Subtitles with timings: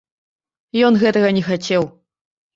[0.87, 1.89] Ён гэтага не хацеў.